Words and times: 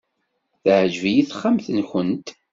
Teɛjeb-iyi 0.61 1.23
texxamt-nwent. 1.29 2.27